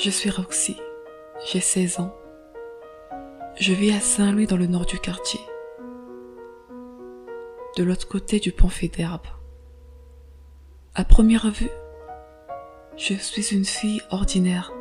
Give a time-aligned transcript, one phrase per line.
[0.00, 0.76] Je suis Roxy,
[1.50, 2.14] j'ai 16 ans.
[3.56, 5.40] Je vis à Saint-Louis dans le nord du quartier,
[7.76, 9.26] de l'autre côté du pont d'herbe.
[10.94, 11.72] À première vue,
[12.96, 14.72] je suis une fille ordinaire,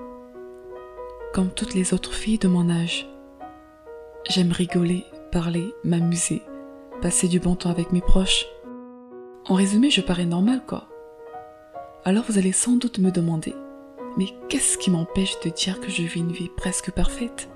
[1.33, 3.09] comme toutes les autres filles de mon âge.
[4.29, 6.43] J'aime rigoler, parler, m'amuser,
[7.01, 8.45] passer du bon temps avec mes proches.
[9.47, 10.87] En résumé, je parais normal, quoi.
[12.05, 13.55] Alors vous allez sans doute me demander,
[14.17, 17.49] mais qu'est-ce qui m'empêche de dire que je vis une vie presque parfaite?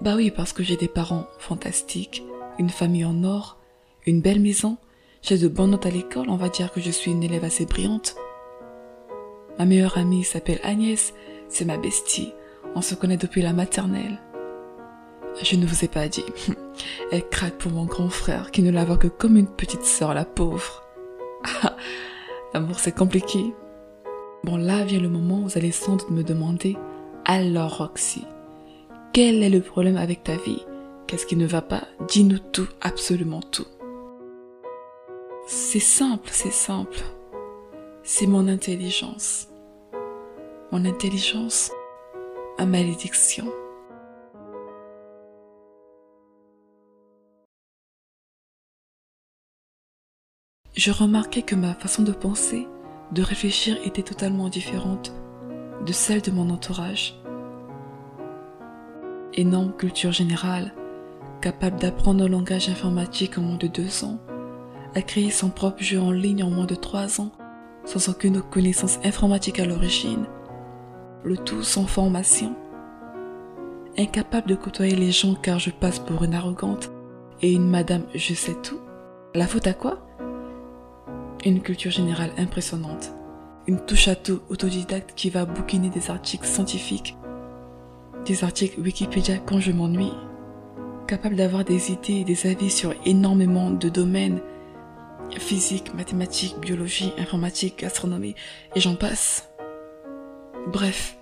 [0.00, 2.24] Bah oui, parce que j'ai des parents fantastiques,
[2.58, 3.58] une famille en or,
[4.06, 4.76] une belle maison,
[5.22, 7.64] j'ai de bonnes notes à l'école, on va dire que je suis une élève assez
[7.64, 8.16] brillante.
[9.58, 11.14] Ma meilleure amie s'appelle Agnès,
[11.48, 12.32] c'est ma bestie,
[12.74, 14.20] on se connaît depuis la maternelle.
[15.42, 16.24] Je ne vous ai pas dit,
[17.12, 20.12] elle craque pour mon grand frère qui ne la voit que comme une petite sœur,
[20.12, 20.82] la pauvre.
[22.52, 23.54] L'amour c'est compliqué,
[24.44, 26.76] Bon, là vient le moment où vous allez sans doute me demander,
[27.24, 28.26] alors Roxy,
[29.14, 30.62] quel est le problème avec ta vie?
[31.06, 31.84] Qu'est-ce qui ne va pas?
[32.08, 33.64] Dis-nous tout, absolument tout.
[35.46, 36.98] C'est simple, c'est simple.
[38.02, 39.48] C'est mon intelligence.
[40.72, 41.72] Mon intelligence,
[42.58, 43.46] ma malédiction.
[50.76, 52.68] Je remarquais que ma façon de penser
[53.12, 55.12] de réfléchir était totalement différente
[55.84, 57.20] de celle de mon entourage.
[59.34, 60.72] Énorme culture générale,
[61.40, 64.18] capable d'apprendre le langage informatique en moins de deux ans,
[64.94, 67.32] à créer son propre jeu en ligne en moins de trois ans,
[67.84, 70.26] sans aucune connaissance informatique à l'origine,
[71.24, 72.54] le tout sans formation.
[73.98, 76.90] Incapable de côtoyer les gens car je passe pour une arrogante
[77.42, 78.80] et une madame je sais tout.
[79.34, 80.06] La faute à quoi?
[81.44, 83.12] Une culture générale impressionnante,
[83.66, 87.16] une touche à tout autodidacte qui va bouquiner des articles scientifiques,
[88.24, 90.12] des articles Wikipédia quand je m'ennuie,
[91.06, 94.40] capable d'avoir des idées et des avis sur énormément de domaines,
[95.38, 98.34] physique, mathématiques, biologie, informatique, astronomie,
[98.74, 99.50] et j'en passe.
[100.72, 101.16] Bref,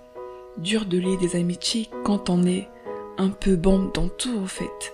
[0.57, 2.69] dur de lier des amitiés quand on est
[3.17, 4.93] un peu bon dans tout au fait.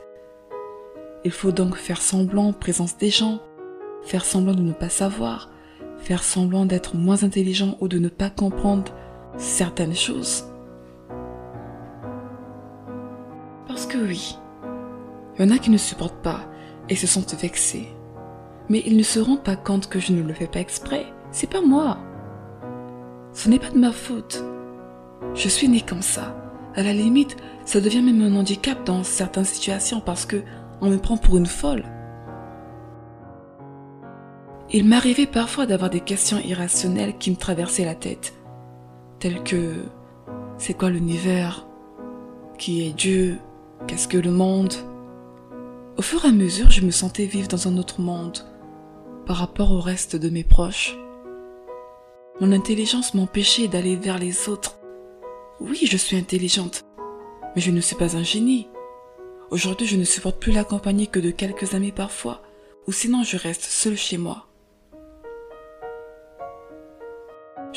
[1.23, 3.39] Il faut donc faire semblant en présence des gens,
[4.03, 5.49] faire semblant de ne pas savoir,
[5.97, 8.91] faire semblant d'être moins intelligent ou de ne pas comprendre
[9.37, 10.45] certaines choses.
[13.67, 14.37] Parce que oui,
[15.37, 16.41] il y en a qui ne supportent pas
[16.89, 17.87] et se sentent vexés.
[18.67, 21.05] Mais ils ne se rendent pas compte que je ne le fais pas exprès.
[21.31, 21.97] C'est pas moi.
[23.33, 24.43] Ce n'est pas de ma faute.
[25.35, 26.35] Je suis née comme ça.
[26.75, 30.43] À la limite, ça devient même un handicap dans certaines situations parce que
[30.81, 31.83] on me prend pour une folle.
[34.71, 38.35] Il m'arrivait parfois d'avoir des questions irrationnelles qui me traversaient la tête,
[39.19, 39.77] telles que
[40.59, 41.65] c'est quoi l'univers?
[42.59, 43.39] Qui est Dieu?
[43.87, 44.73] Qu'est-ce que le monde?
[45.97, 48.45] Au fur et à mesure, je me sentais vivre dans un autre monde
[49.25, 50.95] par rapport au reste de mes proches.
[52.39, 54.79] Mon intelligence m'empêchait d'aller vers les autres.
[55.59, 56.85] Oui, je suis intelligente,
[57.55, 58.67] mais je ne suis pas un génie.
[59.49, 62.43] Aujourd'hui, je ne supporte plus la compagnie que de quelques amis parfois,
[62.85, 64.48] ou sinon je reste seule chez moi.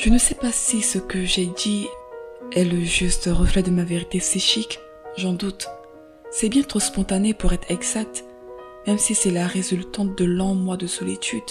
[0.03, 1.87] Je ne sais pas si ce que j'ai dit
[2.51, 4.81] est le juste reflet de ma vérité psychique,
[5.15, 5.69] j'en doute.
[6.29, 8.25] C'est bien trop spontané pour être exact,
[8.85, 11.41] même si c'est la résultante de longs mois de solitude.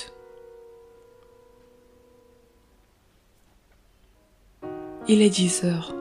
[5.09, 5.95] Il est 10 heures.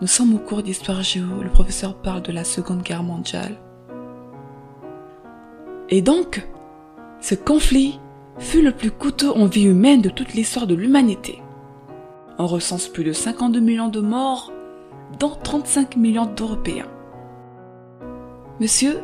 [0.00, 3.56] Nous sommes au cours d'histoire géo, le professeur parle de la Seconde Guerre mondiale.
[5.88, 6.46] Et donc,
[7.20, 7.98] ce conflit
[8.38, 11.42] fut le plus coûteux en vie humaine de toute l'histoire de l'humanité.
[12.38, 14.52] On recense plus de 52 millions de morts,
[15.18, 16.88] dont 35 millions d'Européens.
[18.60, 19.00] Monsieur,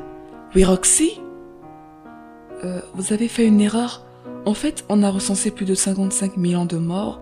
[0.55, 1.21] oui Roxy?
[2.65, 4.05] Euh, Vous avez fait une erreur.
[4.45, 7.21] En fait, on a recensé plus de 55 millions de morts,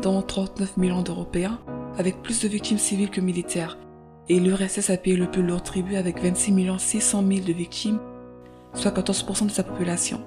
[0.00, 1.58] dont 39 millions d'Européens,
[1.98, 3.76] avec plus de victimes civiles que militaires.
[4.30, 8.00] Et l'URSS a payé le plus lourd tribut avec 26 600 000 de victimes,
[8.72, 10.22] soit 14% de sa population.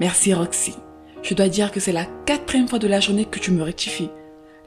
[0.00, 0.74] Merci Roxy.
[1.22, 4.10] Je dois dire que c'est la quatrième fois de la journée que tu me rectifies.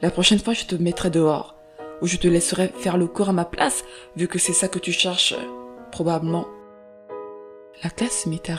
[0.00, 1.56] La prochaine fois, je te mettrai dehors.
[2.00, 3.84] Ou je te laisserai faire le cours à ma place,
[4.16, 5.34] vu que c'est ça que tu cherches,
[5.92, 6.46] probablement.
[7.82, 8.54] La classe m'est à.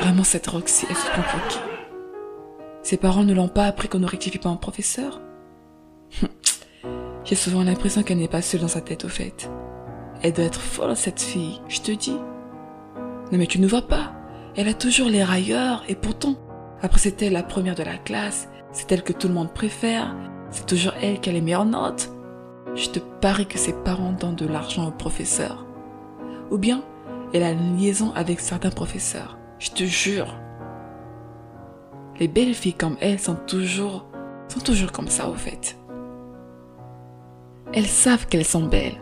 [0.00, 1.60] Vraiment, cette Roxy est compliquée.
[2.82, 5.20] Ses parents ne l'ont pas appris qu'on ne rectifie pas un professeur?
[7.24, 9.50] J'ai souvent l'impression qu'elle n'est pas seule dans sa tête, au fait.
[10.22, 12.18] Elle doit être folle, cette fille, je te dis.
[13.32, 14.12] Non mais tu ne vois pas.
[14.56, 16.34] Elle a toujours les railleurs et pourtant,
[16.82, 20.16] après c'était la première de la classe, c'est elle que tout le monde préfère,
[20.50, 22.10] c'est toujours elle qui a les meilleures notes.
[22.74, 25.66] Je te parie que ses parents donnent de l'argent au professeur.
[26.50, 26.82] Ou bien,
[27.32, 29.38] elle a une liaison avec certains professeurs.
[29.58, 30.34] Je te jure.
[32.18, 34.06] Les belles filles comme elle sont toujours,
[34.48, 35.76] sont toujours comme ça au fait.
[37.72, 39.00] Elles savent qu'elles sont belles.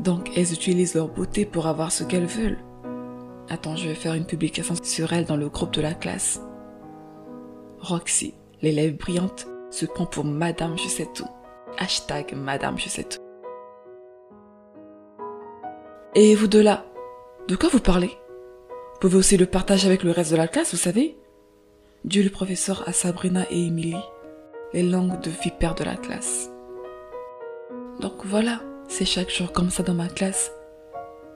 [0.00, 2.58] Donc elles utilisent leur beauté pour avoir ce qu'elles veulent.
[3.50, 6.40] Attends, je vais faire une publication sur elles dans le groupe de la classe.
[7.80, 11.28] Roxy, l'élève brillante, se prend pour Madame je sais tout.
[11.78, 13.18] Hashtag Madame je sais tout.
[16.14, 16.84] Et vous deux là,
[17.46, 18.10] de quoi vous parlez?
[18.94, 21.16] Vous pouvez aussi le partager avec le reste de la classe, vous savez?
[22.04, 23.96] Dieu le professeur à Sabrina et Emily,
[24.72, 26.50] les langues de vipère de la classe.
[28.00, 30.52] Donc voilà, c'est chaque jour comme ça dans ma classe.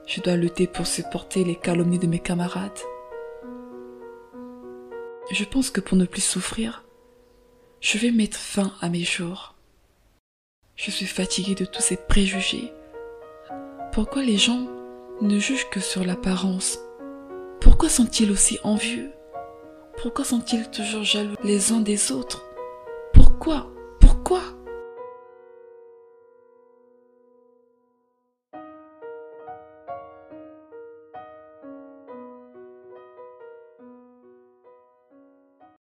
[0.05, 2.79] Je dois lutter pour supporter les calomnies de mes camarades.
[5.31, 6.83] Je pense que pour ne plus souffrir,
[7.79, 9.55] je vais mettre fin à mes jours.
[10.75, 12.73] Je suis fatiguée de tous ces préjugés.
[13.93, 14.67] Pourquoi les gens
[15.21, 16.79] ne jugent que sur l'apparence?
[17.61, 19.11] Pourquoi sont-ils aussi envieux?
[19.97, 22.43] Pourquoi sont-ils toujours jaloux les uns des autres?
[23.13, 23.69] Pourquoi?